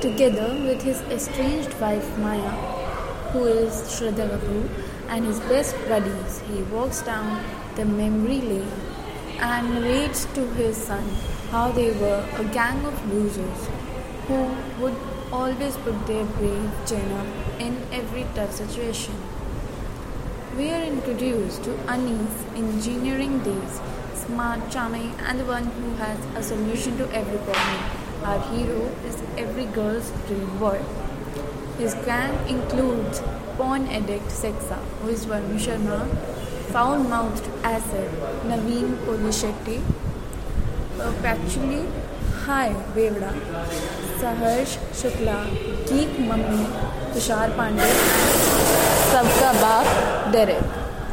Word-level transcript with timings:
Together 0.00 0.54
with 0.62 0.82
his 0.82 1.00
estranged 1.14 1.74
wife 1.80 2.08
Maya, 2.18 2.50
who 3.32 3.46
is 3.46 3.72
Shraddha 3.92 4.28
and 5.08 5.26
his 5.26 5.40
best 5.40 5.74
buddies, 5.88 6.40
he 6.48 6.62
walks 6.74 7.02
down 7.02 7.42
the 7.74 7.84
memory 7.84 8.40
lane 8.40 8.70
and 9.40 9.74
narrates 9.74 10.24
to 10.36 10.46
his 10.50 10.76
son 10.76 11.02
how 11.50 11.72
they 11.72 11.90
were 11.90 12.24
a 12.36 12.44
gang 12.44 12.86
of 12.86 13.12
losers 13.12 13.66
who 14.28 14.54
would 14.80 14.94
always 15.32 15.76
put 15.78 16.06
their 16.06 16.24
brave 16.24 16.92
up 16.92 17.26
in 17.58 17.76
every 17.90 18.24
tough 18.36 18.52
situation. 18.52 19.14
We 20.56 20.70
are 20.70 20.82
introduced 20.84 21.64
to 21.64 21.76
Anis 21.88 22.44
engineering 22.54 23.40
days, 23.40 23.80
smart, 24.14 24.70
charming, 24.70 25.14
and 25.26 25.40
the 25.40 25.44
one 25.44 25.64
who 25.64 25.94
has 25.96 26.18
a 26.36 26.42
solution 26.44 26.96
to 26.98 27.10
every 27.12 27.38
problem. 27.38 28.07
Our 28.24 28.40
hero 28.50 28.90
is 29.06 29.16
every 29.36 29.64
girl's 29.66 30.10
dream 30.26 30.58
boy. 30.58 30.80
His 31.78 31.94
gang 32.06 32.32
includes 32.48 33.22
porn 33.56 33.86
addict 33.88 34.26
Sexa, 34.26 34.78
who 35.00 35.08
is 35.08 35.26
Varun 35.26 35.58
Sharma, 35.64 36.00
foul-mouthed 36.72 37.48
acid 37.62 38.10
Naveen 38.44 38.96
Polishetty, 39.06 39.80
perpetually 40.96 41.86
high 42.46 42.74
Bevda, 42.96 43.32
Saharsh 44.20 44.76
Shukla, 45.00 45.38
geek 45.86 46.18
mummy 46.18 46.66
Tushar 47.12 47.54
Pandey, 47.60 47.92
and 48.16 48.42
Sabka 49.12 49.52
Baap 49.62 50.32
Derek, 50.32 50.64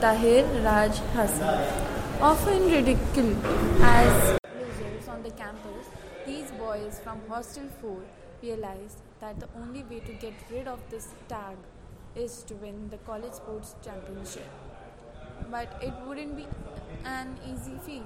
Tahir 0.00 0.44
Raj 0.64 0.98
Hassan. 1.12 1.84
Often 2.20 2.70
ridiculed 2.72 3.36
as 3.82 4.38
campus, 5.36 5.86
these 6.26 6.50
boys 6.52 7.00
from 7.02 7.20
Hostel 7.28 7.68
4 7.80 7.96
realized 8.42 8.98
that 9.20 9.38
the 9.40 9.48
only 9.56 9.82
way 9.84 10.00
to 10.00 10.12
get 10.12 10.34
rid 10.50 10.66
of 10.66 10.80
this 10.90 11.08
tag 11.28 11.56
is 12.14 12.42
to 12.44 12.54
win 12.54 12.88
the 12.90 12.98
college 12.98 13.34
sports 13.34 13.74
championship. 13.84 14.48
But 15.50 15.78
it 15.82 15.92
wouldn't 16.06 16.36
be 16.36 16.46
an 17.04 17.36
easy 17.46 17.78
feat, 17.84 18.02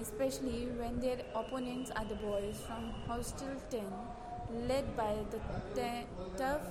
especially 0.00 0.68
when 0.78 1.00
their 1.00 1.18
opponents 1.34 1.90
are 1.90 2.04
the 2.04 2.14
boys 2.14 2.62
from 2.66 2.92
Hostel 3.06 3.56
10, 3.70 3.84
led 4.68 4.96
by 4.96 5.16
the 5.74 6.04
tough 6.36 6.62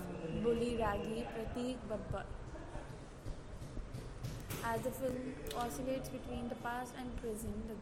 bully 0.43 0.77
raggy 0.77 1.25
Prateik 1.35 1.77
Babbar. 1.89 2.23
As 4.63 4.81
the 4.81 4.91
film 4.91 5.33
oscillates 5.57 6.09
between 6.09 6.49
the 6.49 6.55
past 6.55 6.93
and 6.97 7.15
present, 7.21 7.67
the 7.67 7.75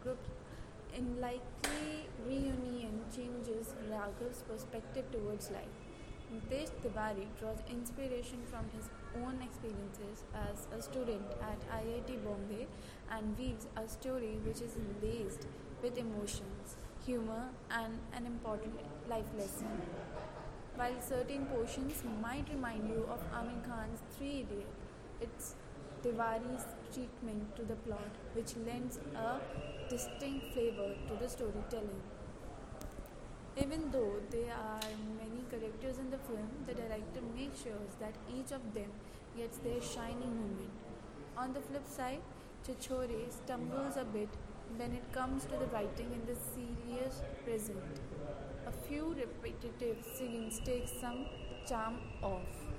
group's 0.97 1.11
unlikely 1.13 2.07
reunion 2.25 3.01
changes 3.15 3.73
Raghav's 3.89 4.43
perspective 4.49 5.05
towards 5.11 5.51
life. 5.51 5.75
Nitesh 6.33 6.71
Tiwari 6.83 7.25
draws 7.39 7.59
inspiration 7.69 8.39
from 8.51 8.65
his 8.75 8.89
own 9.15 9.41
experiences 9.41 10.25
as 10.33 10.67
a 10.77 10.81
student 10.81 11.23
at 11.41 11.59
IIT 11.71 12.23
Bombay 12.23 12.67
and 13.09 13.37
weaves 13.37 13.67
a 13.77 13.87
story 13.87 14.39
which 14.45 14.61
is 14.61 14.75
laced 15.01 15.47
with 15.81 15.97
emotions, 15.97 16.75
humor, 17.05 17.45
and 17.71 17.99
an 18.13 18.25
important 18.25 18.73
life 19.09 19.29
lesson. 19.37 19.81
While 20.75 21.01
certain 21.01 21.45
portions 21.45 22.03
might 22.21 22.49
remind 22.49 22.89
you 22.89 23.07
of 23.09 23.19
Aamir 23.31 23.63
Khan's 23.67 24.01
Three 24.17 24.41
Idiots, 24.41 24.75
it's 25.21 25.55
Tiwari's 26.03 26.65
treatment 26.93 27.55
to 27.55 27.63
the 27.63 27.75
plot 27.75 28.11
which 28.33 28.55
lends 28.65 28.99
a 29.15 29.39
distinct 29.89 30.53
flavor 30.53 30.93
to 31.07 31.15
the 31.19 31.29
storytelling. 31.29 32.01
Even 33.59 33.89
though 33.91 34.13
there 34.29 34.53
are 34.53 34.89
many 35.17 35.43
characters 35.49 35.97
in 35.97 36.11
the 36.11 36.19
film, 36.19 36.47
the 36.67 36.73
director 36.73 37.21
makes 37.35 37.63
sure 37.63 37.85
that 37.99 38.13
each 38.29 38.51
of 38.51 38.61
them 38.73 38.91
gets 39.35 39.57
their 39.59 39.81
shining 39.81 40.35
moment. 40.41 40.69
On 41.35 41.53
the 41.53 41.61
flip 41.61 41.87
side, 41.87 42.21
Chhichhore 42.65 43.31
stumbles 43.31 43.97
a 43.97 44.05
bit 44.05 44.29
when 44.77 44.91
it 44.91 45.11
comes 45.11 45.45
to 45.45 45.57
the 45.57 45.65
writing 45.67 46.11
in 46.13 46.23
the 46.27 46.37
serious 46.53 47.21
present. 47.43 48.01
A 48.67 48.71
few 48.71 49.15
repetitive 49.15 50.05
scenes 50.15 50.59
take 50.63 50.87
some 50.87 51.25
charm 51.67 51.95
off. 52.21 52.76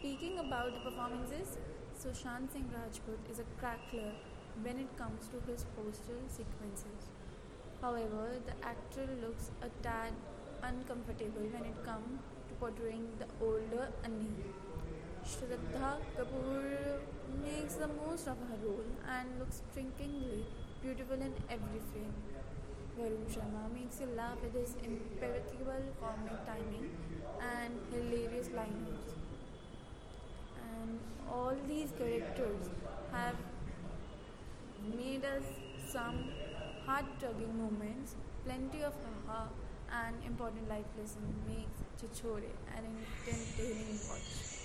Speaking 0.00 0.38
about 0.38 0.72
the 0.72 0.80
performances, 0.80 1.58
Sushant 1.94 2.50
Singh 2.50 2.70
Rajput 2.72 3.18
is 3.30 3.38
a 3.38 3.44
crackler 3.60 4.12
when 4.62 4.78
it 4.78 4.96
comes 4.96 5.28
to 5.28 5.36
his 5.46 5.66
postal 5.76 6.22
sequences. 6.26 7.10
However, 7.82 8.40
the 8.46 8.56
actor 8.66 9.06
looks 9.20 9.50
a 9.60 9.68
tad 9.82 10.14
uncomfortable 10.62 11.44
when 11.52 11.66
it 11.66 11.84
comes 11.84 12.18
to 12.48 12.54
portraying 12.54 13.08
the 13.18 13.28
older 13.44 13.92
Annie. 14.02 14.40
Shraddha 15.22 15.98
Kapoor 16.16 17.00
makes 17.44 17.74
the 17.74 17.88
most 17.88 18.26
of 18.26 18.38
her 18.48 18.56
role 18.64 18.90
and 19.06 19.38
looks 19.38 19.60
strikingly 19.70 20.46
beautiful 20.82 21.20
in 21.20 21.34
every 21.50 21.84
frame. 21.92 22.16
Varun 22.96 23.28
Sharma 23.28 23.68
makes 23.74 24.00
you 24.00 24.08
laugh 24.16 24.38
with 24.42 24.54
his 24.54 24.76
impeccable 24.82 25.84
comic 26.00 26.46
timing 26.46 26.88
and 27.52 27.74
hilarious 27.92 28.48
liners. 28.56 29.20
And 30.80 30.98
all 31.30 31.56
have 33.12 33.36
made 34.96 35.24
us 35.24 35.44
some 35.86 36.24
heart-tugging 36.86 37.56
moments, 37.58 38.16
plenty 38.44 38.82
of 38.82 38.94
haha, 39.26 39.46
and 39.92 40.16
important 40.24 40.68
life 40.68 40.86
lesson 40.98 41.22
makes 41.46 41.80
Chhichhore 42.00 42.44
an 42.76 42.84
entertaining 43.26 43.98
watch. 44.08 44.59